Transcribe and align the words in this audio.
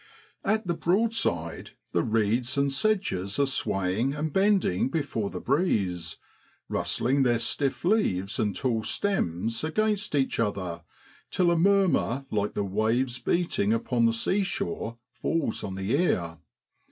At 0.43 0.65
the 0.65 0.73
Broadside 0.73 1.75
the 1.91 2.01
reeds 2.01 2.57
and 2.57 2.73
sedges 2.73 3.37
are 3.37 3.45
swaying 3.45 4.15
and 4.15 4.33
bending 4.33 4.89
before 4.89 5.29
the 5.29 5.39
breeze, 5.39 6.17
rustling 6.67 7.21
their 7.21 7.37
stiff 7.37 7.85
leaves 7.85 8.39
and 8.39 8.55
tall 8.55 8.81
stems 8.81 9.63
against 9.63 10.15
each 10.15 10.39
other, 10.39 10.81
till 11.29 11.51
a 11.51 11.55
murmur 11.55 12.25
like 12.31 12.55
the 12.55 12.63
waves 12.63 13.19
beating 13.19 13.71
upon 13.73 14.05
the 14.07 14.11
seashore 14.11 14.97
falls 15.11 15.63
on 15.63 15.75
the 15.75 15.91
ear. 15.91 16.39